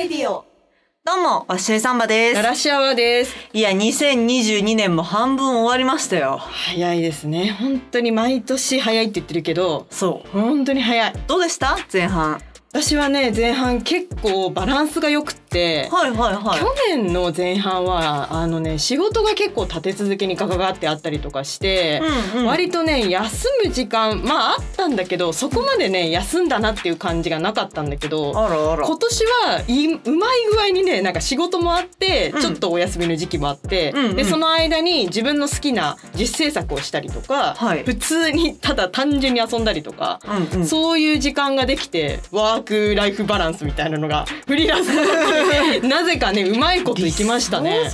[0.00, 0.46] レディオ
[1.04, 3.36] どうも、わっしゃいサンバでララシアワです。
[3.52, 6.38] いや、2022年も半分終わりましたよ。
[6.38, 7.54] 早いですね。
[7.60, 10.28] 本当に毎年早いって言ってるけど、そう。
[10.30, 11.12] 本当に早い。
[11.26, 12.40] どうでした前半。
[12.72, 16.60] 私はね、前半結構バランスが良く、はいはいはい。
[16.60, 22.00] 去年の前半はあのね仕事が結構立て続けに関わってあったりとかして、
[22.34, 28.32] うんうん割とね休む時間まああったんだけどそこまでね休んだなっていう感じがなかったんだけど。
[28.32, 29.62] 今年は
[30.04, 40.20] うまい具合にねなんか仕事もあって、うんちょっとお休みの時期もあって、うんうんでその間に自分の好きな自主制作をしたりとか、はい普通にただ単純に遊んだりとか、
[40.52, 40.66] うんうん。
[40.66, 45.02] そういう時間ができてワークライフバランスみたいなのがフリーランスの
[45.88, 47.90] なぜかねうまいこといきましたね。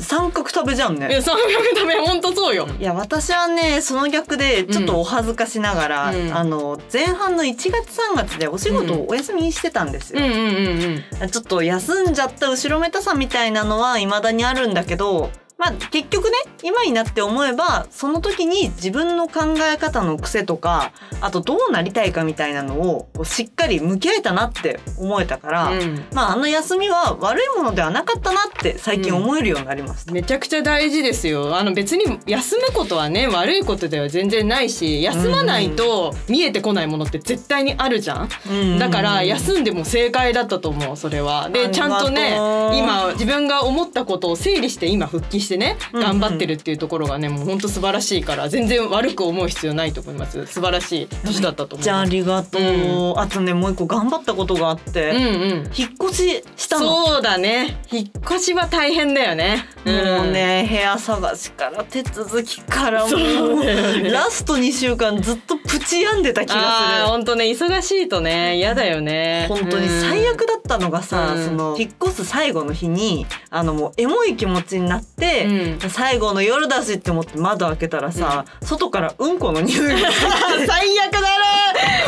[0.00, 1.08] 三角食べじゃんね。
[1.10, 2.68] いや三角食べ本当そうよ。
[2.78, 11.30] いや私はねその逆でちょっとお恥ずかしながら、うんあの前半の1月3月でお仕事をお休みにしてたんですよ、うんうんうんうん。
[11.30, 15.30] ちょっと休んじゃった後ろめたさみたいなのは未だにあるんだけど
[15.64, 26.04] まあ結局ね今になって思えばその時に自分の考え方の癖とかあとどうなりたいかみたいなのをしっかり向き合えたなって思えたから、うん。
[26.12, 30.12] まああの休みは悪いものではなかったなって最近思えるようになりました。
[30.12, 31.56] めちゃくちゃ大事ですよ。
[31.56, 38.78] あの別に休むことはね悪いことでは全然ないし休まないと見えてこないものって絶対にあるじゃん、うん。
[38.78, 41.48] だから休んでも正解だったと思うそれは。
[41.48, 42.34] でちゃんとね
[42.76, 46.06] 今自分が思ったことを整理して今復帰してねうんうん。
[46.06, 50.46] 頑張ってるっていうところがねもうほんと素晴らしいから全然悪く思う必要ないと思います。
[50.46, 55.70] 素晴らしい年だったと思いじゃああますりがとう、うあとねもう一個頑張ったことがあって、うんうん。
[55.76, 57.06] 引っ越ししたの。
[57.06, 57.80] そうだね。
[57.90, 59.64] 引っ越しは大変だよね。
[59.84, 64.10] もうね、部屋探しから手続きからもそうね。
[64.10, 67.06] ラスト2週間ずっとプチ病んでた気がする。
[67.06, 69.46] 本当ね忙しいとね嫌だよね。
[69.48, 71.44] 本当に最悪だったのがさ、うん。
[71.44, 75.90] その引っ越す最後の日にあのもうエモい気持ちになって、うん。
[75.90, 80.10] 最後の夜だしって思って窓開けたらさ、外からうんこの匂いが。
[80.66, 81.28] 最悪だな。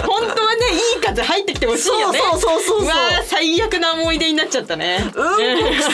[0.07, 0.67] 本当はね
[0.97, 2.19] いい風入ってきてほしいよね。
[2.19, 2.91] そうそうそうそう
[3.25, 4.99] 最悪な思い出になっちゃったね。
[5.05, 5.89] うんこくせ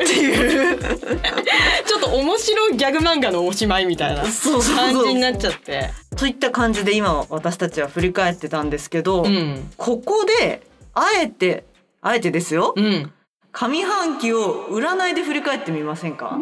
[0.00, 0.78] ーっていう。
[1.86, 4.76] ちょっと面白いギャグ漫画のおしまいみたいなそうそうそう。
[4.76, 5.90] 感じになっちゃって。
[6.16, 9.70] といった感じで今私たちは振り返ってたんですけど、うん。
[9.76, 10.62] ここで
[10.94, 11.64] あえて
[12.02, 12.74] あえてですよ。
[12.76, 13.12] うん
[13.60, 16.38] 上半期を占いで振り返ってみませんか？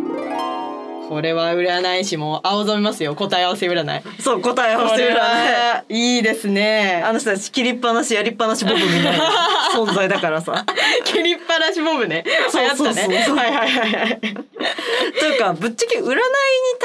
[1.08, 3.14] これは占い師も青ざめますよ。
[3.14, 4.02] 答え合わせ占い。
[4.20, 6.16] そう答え合わせ占い。
[6.16, 7.00] いいですね。
[7.06, 9.30] あの人たち切りっぱなしやりっぱなしボブみたいな
[9.72, 10.66] 存在だからさ。
[11.04, 12.24] 切りっぱなしボブね。
[12.50, 13.18] そうそうそうね。
[13.18, 14.20] はいはいはいはい
[15.12, 16.14] というかぶっちゃけ占いに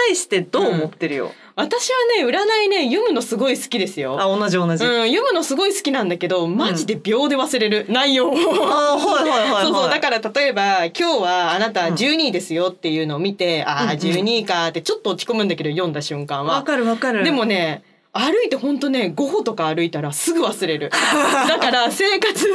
[0.07, 4.19] 対してどう思ってるよ、私はね占いね読むのすごい好きですよ。
[4.19, 8.33] あ同じ同じ、うん、読むのすごい好きなんだけどマジで秒で忘れる、内容を。
[8.33, 9.63] あはいはいはいはい。
[9.63, 13.97] そうそうだから例えば今日はあなた12位ですよっていうのを見て、ああうんうん。
[13.97, 16.63] 12位かってちょっと落ち込むんだけど読んだ瞬間わは。
[16.63, 17.23] かるわかる。
[17.23, 17.83] でもね
[18.13, 20.89] 歩いてほんとね5歩とか歩いたらすぐ忘れる。
[20.89, 22.45] だから生活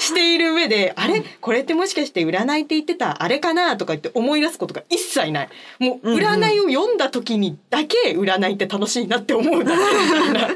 [0.00, 1.22] している上であれ？
[1.40, 3.22] これってもしかして占いって言ってた？
[3.22, 5.48] あれかなとか言って思い出すことが一切ない。
[5.78, 10.48] もう占いを読んだ時にだけ占いって楽しいなって思うだけだから。
[10.48, 10.54] だ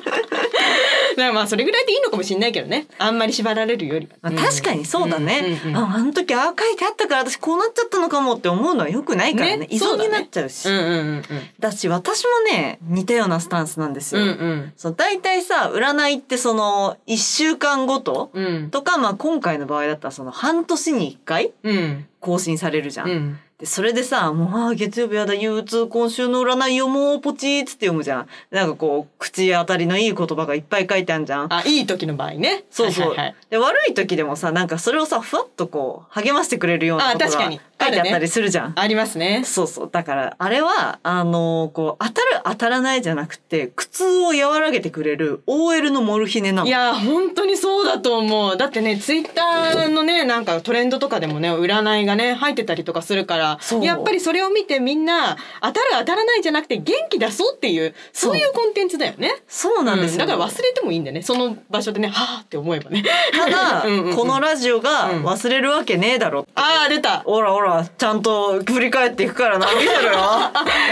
[1.24, 2.86] からまあそれぐらいでいいのかもしれないけどね。
[2.98, 4.08] あんまり縛られるより。
[4.22, 9.58] は、まあ、確かにそうだね、うんうんうんああの時ああ書いてあったから私こうなっちゃったのかもって思うのはよくないからね。
[9.58, 10.68] ね依存になっちゃうし。
[10.68, 11.22] うんうんうん
[11.58, 14.72] だし私もね似たようなスタンスなんですうんよ、うん。
[14.76, 18.46] そう大体さ占いってその1週間ごとうん。
[18.46, 22.06] うんとか、まあ、今回の場合だったらその半年に1回うん。
[22.20, 23.10] 更新されるじゃん。
[23.10, 28.28] うんでそれでさもう月曜日やだ憂鬱今週の占いをもうポチーっつって読むじゃん。
[28.52, 31.52] なんかこう口当たりのいい言葉がいっぱい書いてあるじゃん。
[31.52, 38.72] あいい時の場合ねそうそう、はいはいはいで悪い時でもさなんかそれをさふわっとこう励ましてくれるようなことが書いあ確かにてあったりするじゃん。
[38.78, 46.68] ありますねそうそうだからあれはあのーこう当たる当たらないじゃなくて苦痛を和らげてくれる OL のモルヒネなの。
[46.68, 53.47] いや本当にそうだと思うだってねツイッターのねなんかトレンドとかでもね占いがね入ってたりとかするから
[53.82, 59.42] やっぱりそれを見てみんな当たる当たらないじゃなくて元気出そうっていうそういうコンテンツだよね。
[59.46, 60.28] そうなんですよ、うん。
[60.28, 61.22] だから忘れてもいいんだよね。
[61.22, 63.04] その場所でねはあって思えばね。
[63.32, 66.46] ただ うんうんうんこのラジオが忘れるわけねえだろ。
[66.54, 67.20] あー出た。
[67.20, 69.66] ほらほらちゃんと振り返っていくからな。
[69.74, 70.18] 見てろよ。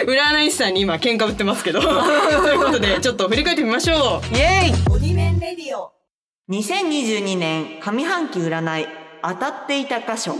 [0.06, 1.80] 占い師さんに今喧嘩売ってますけど。
[1.82, 4.36] ということでちょっと振り返ってみましょう。
[4.36, 4.88] イエイ。
[4.88, 5.92] ボディメンレディオ
[6.48, 8.86] 2022年上半期占い
[9.22, 10.32] 当たっていた箇所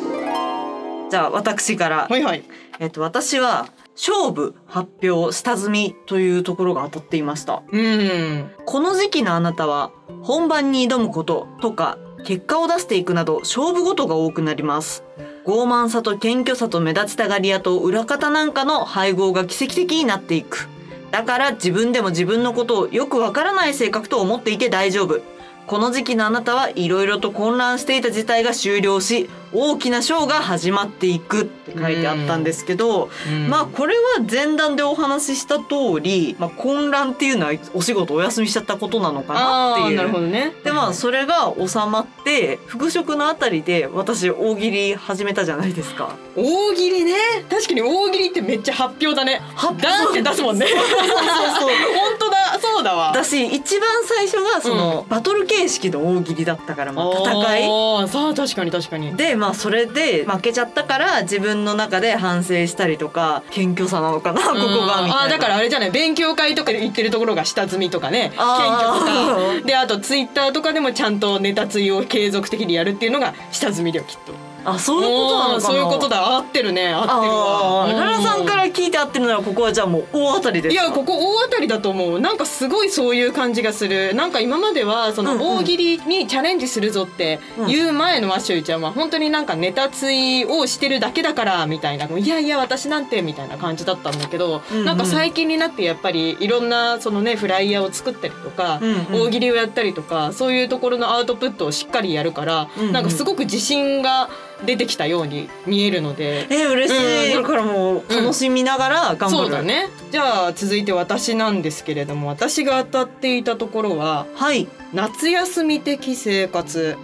[1.10, 2.44] じゃあ私から、はいはい。
[2.80, 7.62] えっと私は勝負発表下積みというところが当たっていました。
[7.70, 8.50] うん。
[8.66, 9.90] この時期のあなたは
[10.22, 15.04] 本番に挑むこととか結果を出していくなど勝負事が多くなります。
[15.46, 20.68] 傲慢さと謙虚さと目立ちたがり屋と裏方なんかの配合が奇跡的になっていく。
[21.12, 25.20] だから自分でも自分のことをよくわからない性格と思っていて大丈夫。
[25.66, 33.48] この時期のあなたはいろいろと混乱していた事態が終了し大きなショーが始まっていくって書いてあったんですけど、うん。
[33.48, 39.96] まあこれは前段でお話しした通り、まあ、混乱っていうのはお仕事お休みしちゃったことなのかなっていう。
[39.96, 40.52] なるほどね。
[40.64, 46.16] でまあそれが収まって復職のあたりで私大喜利始めたじゃないですか。
[46.36, 47.14] 大喜利ね。
[47.48, 49.40] 確かに大喜利ってめっちゃ発表だね。
[49.54, 50.66] 発表ダーンって出すもんね。
[50.66, 52.36] そうそうそう本当だ。
[52.60, 53.12] そうだわ。
[53.12, 57.64] だし一番最初がその、バトル形式の大喜利だったから、まあ、戦い。
[57.68, 59.14] ああ確かに確かに。
[59.16, 65.22] でまあそれで負けちゃったから自分の中で反省したりとか謙虚さなのかなここがみたいな。
[65.24, 69.60] あーだからあれじゃない勉強会とかで行ってるところが下積みとかね謙虚とか。
[69.66, 74.32] であとツイッターとかでもちゃんとネタツイを継続的にやるっていうのが下積みだよきっと
[74.66, 75.60] あそういうことなのかな。
[75.60, 76.36] そういうことだ。
[76.36, 76.92] 合ってるね。
[76.92, 77.84] 合ってるあわ。
[77.84, 77.96] あ、うん。
[77.96, 80.82] ララさんから聞いて合ってるならここはじゃあもう大当たりですか？
[80.82, 82.20] いやここ大当たりだと思う。
[82.20, 84.14] なんかすごいそういう感じがする。
[84.14, 92.06] なんか今まではその大喜利にチャレンジするぞっていう前のワッショイちゃんは本当になんかネタついをしてるだけだからみたいな。
[92.06, 94.84] いやいや私なんてみたいな感じだったんだけど、うんうん。
[94.84, 99.22] なんか最近になってやっぱりいろんなそのねフライヤーを作ったりとか、うんうん。
[99.26, 102.92] 大喜利をやったりとかそういうところのアウトプットをしっかりやるから、うんうん。
[102.92, 104.28] なんかすごく自信が
[104.64, 106.46] 出てきたように見えるので。
[106.50, 107.44] え嬉しい、うん。
[107.44, 109.88] これからもう楽しみながら頑張る、そうだね。
[110.10, 114.68] じゃあ続いて私なんですけれども私が当たっていたところははい。
[114.94, 116.96] 夏休み的生活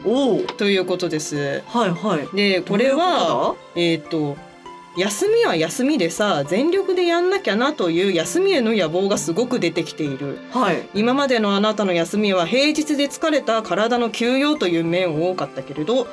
[0.57, 1.63] ということです。
[1.67, 2.37] はいはい。
[2.37, 4.37] でこれはこえっ、と
[4.97, 10.39] 休みは休みでさ全力でやんなきゃなという休みへの野望がすごく出てきている。
[10.51, 10.87] はい。
[10.95, 16.07] 今までのあなたの休みは平日で疲れた体の休養という面多かったけれどうん。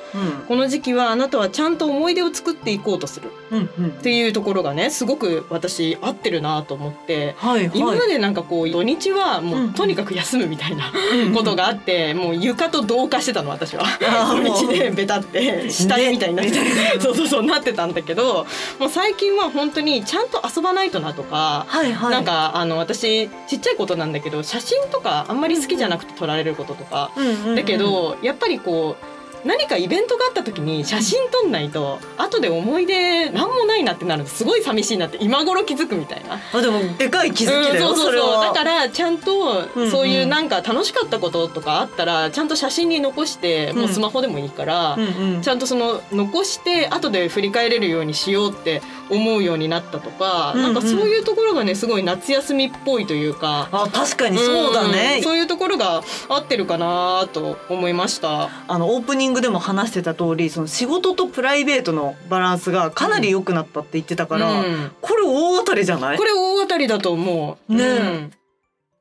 [0.47, 3.31] この時期はあなたはちゃんと思い出を作っていこうとする。
[3.51, 7.77] うんうんっていうところがねすごく私合ってるなと思ってはいはい。
[7.77, 10.91] 今までなんかこう土日はもうとにかく休むみたいな
[11.25, 13.83] うんことがあってもう床と同化してたの私は。
[13.99, 16.59] 土日でベタって下絵みたいになってね
[16.99, 18.45] そうそうそうなってたんだけど
[18.77, 21.65] もう最近は本当にちゃんと遊ばないとなとか。
[21.67, 36.39] はいはいなんかあの私ちっちゃいことなんだけど写真とかあんまり好きじゃなくて撮られることとかうんうんうんだけどやっぱりこう何かイベントがあった時に写真撮んないと後で思い出なんもないなってなるとすごい寂しいなって今頃気づくみたいな。
[36.53, 38.43] あでもでかい気づきだよ、うんそうそうそう。
[38.43, 45.41] だからちゃんとうんうんそういうなんか楽しかったこととかあったらちゃんと写真に残してもうスマホでもいいから、うんうん。
[45.41, 50.73] ちゃんとその残して後で振り返れるようにしようって思うようになったとか、うんうん。
[50.73, 53.69] なんかそういうところがねすごい夏休みっぽいというか。
[53.71, 55.19] あ確かにそうだね。
[55.19, 58.49] ん、そういうところが合ってるかなと思いました。
[58.67, 64.91] あのオープニングでも話してた通りその仕事とプライベートのバランスがかなり良くなったって言ってたから、うん。
[65.01, 66.17] これ大当たりじゃない？
[66.17, 67.73] これ大当たりだと思う。
[67.73, 67.83] ね。
[67.83, 68.31] えうん。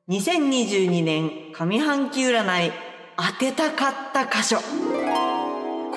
[0.09, 2.71] 2022年上半期占い
[3.15, 4.57] 当てたかった箇所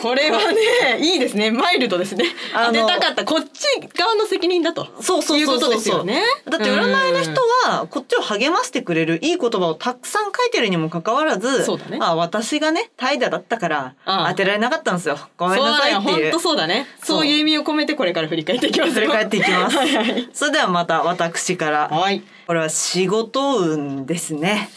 [0.00, 1.50] これはね、いいですね。
[1.50, 2.24] マイルドですね。
[2.54, 3.24] 当てたかった。
[3.24, 3.64] こっち
[3.96, 4.88] 側の責任だと。
[5.00, 6.22] そうそういうことそうそうですよね。
[6.48, 16.86] だって占いの人はこっちを励ましてくれるいい言葉をたくさん書いてるにもかかわらずそうだねあ私がね怠惰だったから当てられなかったんですよごめんなさいって本いう当そうだね。
[17.02, 18.94] そういう意味を込めてこれから振り返っていきますよ。
[18.94, 20.28] 振り返っていきますはいはい。
[20.32, 22.22] それではまた私からはい。
[22.46, 24.68] これは仕事運ですね。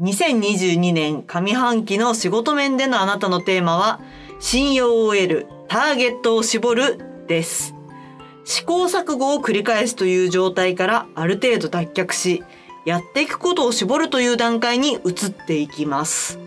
[0.00, 4.00] 2022年上半期の仕事面でのあなたのテーマは、
[4.40, 7.74] 信用を得る、ターゲットを絞るです。
[8.44, 12.42] 試行錯誤を繰り返すという状態からある程度脱却し、
[12.86, 16.38] やっていくことを絞るという段階に移っていきます。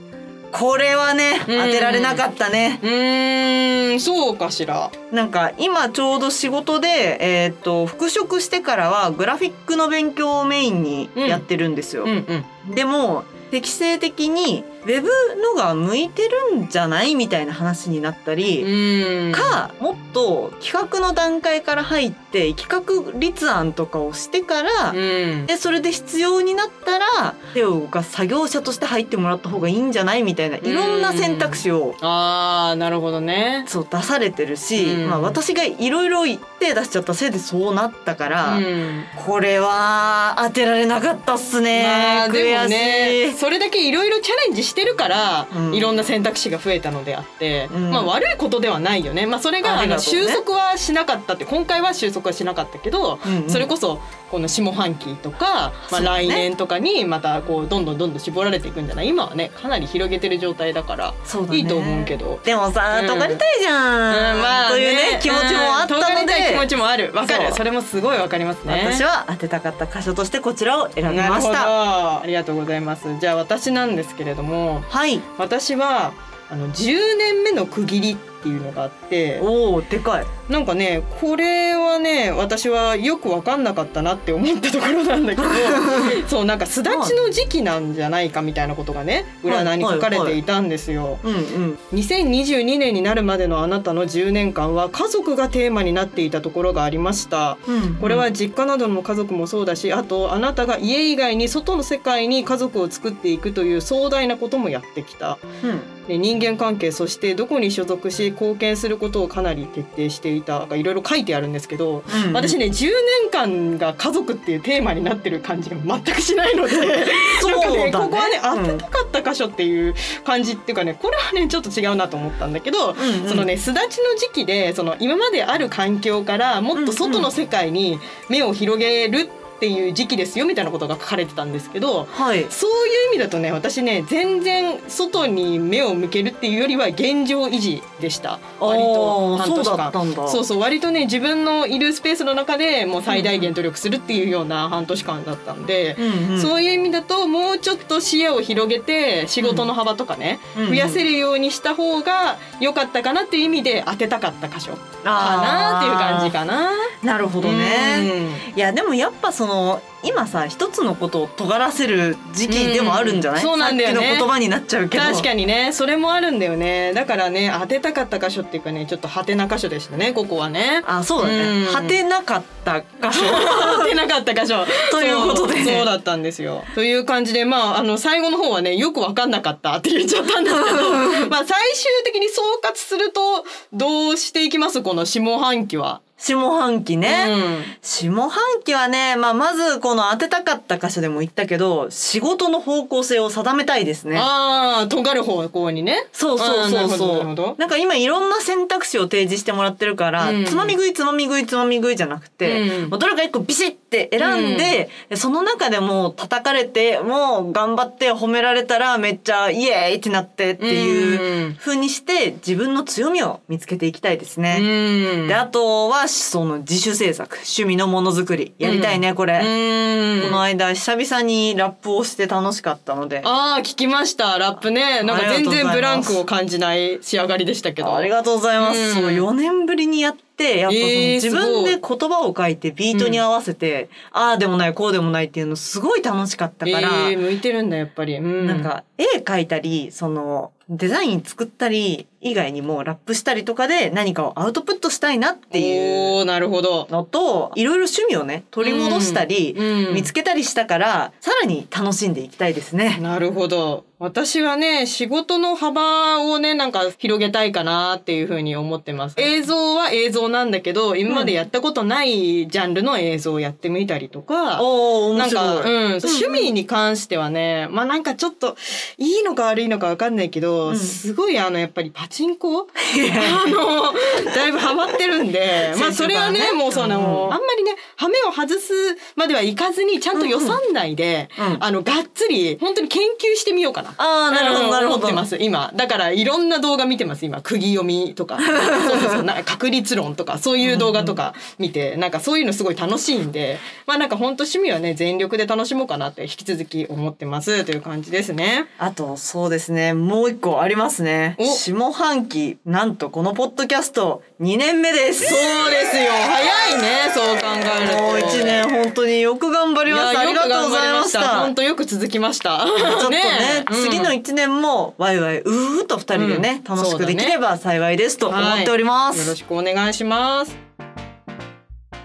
[0.51, 2.79] これはね、当てられなかったね。
[2.81, 4.91] うーん、そうかしら。
[5.12, 12.05] なんか今ちょうど仕事で、えーっと復職してからはグラフィックの勉強をメインにやってるんですよ。
[12.05, 12.75] うんうん。
[12.75, 15.09] でも適正的にウェブ
[15.41, 19.31] のが向いてるんじゃないみたいな話になったり、うん。
[19.31, 25.45] かもっと企画の段階から入って企画立案とかをしてから、うん。
[25.45, 33.65] でそれで必要になったら手を動かす作業者として入ってもらった方がいいんじゃないみたいないろんな選択肢をああ、なるほどね。
[33.67, 36.23] そう出されてるし、うんまあ、私がいろいろ
[36.59, 39.03] 手出しちゃったせいでそうなったから、うん。
[39.25, 42.27] これは当てられなかったっすね。
[42.29, 45.75] 悔しいねそれだけいろいろチャレンジししてるから、うん。
[45.75, 47.91] いろんな選択肢が増えたのであって、うん。
[47.91, 49.27] まあ悪いことではないよね。
[49.27, 53.49] まあそれがあの収束はしなかったって今回は収束はしなかったけど、うんうん。
[53.49, 54.01] それこそ
[54.31, 59.09] この下半期とか、まあ来年とかにまたこうどんどんどんどん絞られていくんじゃない？
[59.09, 61.57] 今はねかなり広げてる状態だからね。
[61.57, 62.39] いいと思うけど。
[62.43, 63.07] でもさうん。
[63.07, 67.11] 尖りたいじゃん、まあというね気持ちもあったのりたい気持でちもある。
[67.13, 67.53] わかる。
[67.53, 68.89] それもすごいわかりますね。
[68.91, 72.21] 私は当てたかった箇所としてこちらを選びました。
[72.21, 73.19] ありがとうございます。
[73.19, 75.22] じゃあ私なんですけれどもはい。
[75.38, 76.13] 私は
[76.50, 80.25] あの10年目の区切りっていうのがあっておおでかい。
[80.50, 85.47] なんかねこれはね私はよく分かんなかったなって思ったところなんだけど
[86.27, 89.83] そうなんか巣立ちの時期なんじゃないかみたいなことがね占い。
[89.83, 91.19] に書かれていたんですよ。
[91.23, 91.77] うんうん。
[91.93, 97.57] 2022年になるまでのあなたの10年間は家族がテーマになっていたところがありました。
[97.67, 105.38] うんこれは実家などの家族もそうだしあとあなたが家以外に外の世界に家族を作っていくという壮大なこともやってきた。
[105.63, 105.81] うん。
[106.07, 112.33] で人間関係そしてどこに所属し貢献することをかなり徹底していたいろいろ書いてあるんですけどうんうん。
[112.33, 112.91] 私ね10
[113.23, 116.73] 年間が家族っていうテーマになってる感じが全くしないので
[117.41, 117.91] そうね。
[117.91, 123.29] ここはねうん当てたかった箇所っていう感じっていうかねこれはねちょっと違うなと思ったんだけど、うんうん。
[123.29, 127.99] そのね巣立ちの時期でその今まである環境からもっと外の世界に
[128.29, 132.45] 目を広げるっていう時期ですよみたいなことが書かれてたんですけどはい。
[132.50, 138.39] そういう意味だとね私ね全然外に目を向けるっていうよりは現状維持でした。
[138.60, 140.27] 割と半年間。
[140.27, 146.41] そうそう割とね自分のいるスペースの中でもう最大限努力するっていうような半年間だったんで、うんうん。
[146.41, 150.63] そういう意味だともうちょっと視野を広げて仕事の幅とかね、うん。
[150.65, 156.72] うん増やせるようにした方が良かったかなっていう意味で当てたかった箇所かなっていう感じかな。
[157.03, 158.27] なるほどね。
[158.55, 163.95] いやでもやっぱその今さ一つのことを尖らせる時期でもあるんじゃない、うんそうなんだよね。
[163.95, 165.03] さっきの言葉になっちゃうけど。
[165.03, 165.71] 確かにね。
[165.73, 166.93] それもあるんだよね。
[166.93, 170.83] だからね当てたかった箇所っていうかねちょっとハテな箇所でしたねここはね。
[170.85, 171.65] あそうだうん。
[171.65, 172.85] ね果てなかった箇
[173.17, 173.23] 所。
[173.79, 174.65] 当てなかった箇所。
[174.91, 175.63] ということで。
[175.63, 176.63] そうそうだったんですよ。
[176.75, 180.89] という感じでまああの最後の方はねよく分かんなかったって言っちゃったんですけど
[181.29, 184.81] まあ最終的に総括するとどうしていきます？
[184.81, 186.01] この下半期は。
[186.17, 188.32] 下半期ね、うん下半
[188.63, 194.17] 期はね、まあ、まずこの当てたかった箇所でも言ったけど仕事の方向性を定めたいですね。
[194.17, 196.08] ああ尖る方向にね。
[196.13, 197.60] そうそうそうそう。
[197.60, 211.55] なんか今いろんな選択肢を提示してもらってるから、うんつまみ食いつまみ食いつまみ食いじゃなくて、うんもうどれか一個ビシッて選んで、でその中でもう叩かれてもう頑張って褒められたらめっちゃイエーイってなってっていううん。
[211.55, 214.57] 風にして自分の強みを見つけていきたいですね。
[214.59, 215.27] うん。
[215.27, 219.39] であとはその自主制作趣味のものづくりやりたいね、これ。
[219.43, 220.29] うん。
[220.29, 223.21] この間久々にラップをして楽しかったので。
[223.23, 224.38] ああ聞きました。
[224.39, 225.03] ラップね。
[225.03, 227.95] なんか全然ブランクを感じない仕上がりでしたけど。
[227.95, 228.79] ありがとうございます。
[228.79, 228.93] うん。
[228.93, 246.88] そう4年ぶりにやってやっぱそのえー自分で言葉を書いてビートに合わせて、ああでもないこうでもないっていうのすごい楽しかったから、えー、向いてるんだやっぱり、うん、なんか絵描いたりそのデザイン作ったり以外にもラップしたりとかで何かをアウトプットしたいなっていうなるほど。
[246.89, 252.97] のといろいろ趣味をね取り戻したり、うん見つけたりしたからさらに楽しんでいきたいですね。
[253.01, 253.83] なるほど。
[254.00, 259.15] 私はね仕事の幅をねなんか広げたいかなっていうふうに思ってます。
[259.17, 265.55] 映像は映像なんだけど今までやったことないジャンルの映像をやってみたりとか、おお面なんか。
[265.55, 268.55] うん、趣味に関してはね、まあなんかちょっと、
[268.97, 270.77] いいのか悪いのかわかんないけど、うん。
[270.77, 272.67] すごいあの、やっぱりパチンコ？
[272.67, 273.93] あの、
[274.33, 276.51] だいぶハマってるんで、 まあそれはね、ね。
[276.53, 277.33] もうその、うん。
[277.33, 278.74] あんまりね、ハメを外す
[279.15, 281.63] まではいかずに、ちゃんと予算内で、うんうん。
[281.63, 283.93] あの、がっつり、本当に研究してみようかな。
[283.98, 285.00] ああなるほどなるほど。
[285.00, 285.72] 思ってます今。
[285.75, 287.41] だからいろんな動画見てます今。
[287.41, 288.38] 釘読みとか。
[288.43, 298.65] そうそうそうな確率論とかそういう動画とか見てなんかそういうのすごい楽しいんでまあなんか本当趣味はね全力で楽しもうかなって引き続き思ってますという感じですね。
[298.77, 299.93] あとそうですね。
[299.93, 301.36] もう一個ありますね。
[301.39, 301.45] お。
[301.45, 305.23] 下半期なんとこのポッドキャスト2年目です。
[305.23, 306.12] そうですよ。
[306.12, 308.03] 早いねそう考えると。
[308.03, 310.19] もう1年本当によく頑張りました。
[310.19, 311.39] ありがとうございました。
[311.39, 312.65] 本当よく続きました。
[312.65, 313.23] ちょっとね
[313.71, 313.83] うん。
[313.83, 316.75] 次の1年もワイワイウーっと2人でね、うん。
[316.75, 320.57] 楽しくできれば幸いですと思っております、よろしくお願いします。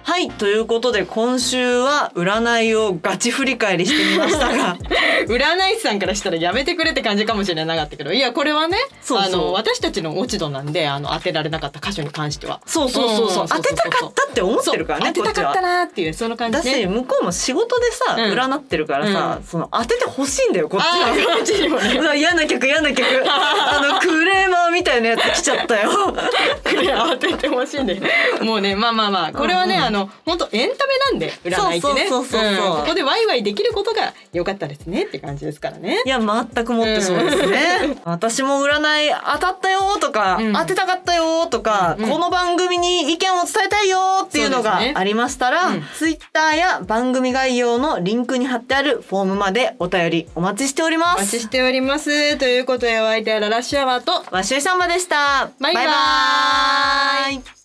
[0.09, 4.79] はいということで今週は占いをガチ振り返りしてみましたが。
[5.29, 8.79] 占い師さんからしたらやめてくれって感じかもしれなかったけどいやこれはね
[9.11, 12.61] あの私たちの落ち度なんであの当てられなかった箇所に関しては。
[12.65, 12.89] そう。
[12.89, 13.43] そうそうそう。
[13.43, 18.33] うん当てたかったって思ってるからね当てたかったなーっていうその感じだしね向こうも仕事でさ、うん。
[18.33, 19.45] 占ってるからさ、うん。
[19.45, 22.01] その当ててほしいんだよこっちにもね。
[22.17, 25.91] 嫌な曲嫌な曲 あのクレーマーみたいなやつ来ちゃったよ。
[25.91, 28.01] これ当ててほしいんで。
[28.41, 32.07] もうねまあまあまあこれはね、あの本当エンタメなんで占いってね。
[32.09, 36.03] そここでワイワイできることが良かったですねって感じですからね。
[36.05, 40.53] いや全くもってそうですね、私も占い当たったよとか、うん。
[40.53, 42.09] 当てたかったよとか、うん。
[42.09, 45.85] この番組に意見を伝えたいよっていうのがありましたら、うん。
[45.97, 52.37] ツイッターや番組概要のリンクに貼ってあるフォームまでお便りお待ちしておりまお待ちすしております。
[52.37, 55.51] ということでお相手はララッシュアワーとわしゅいさんまでした。
[55.61, 55.85] バイバーイ。
[55.85, 57.58] バイバ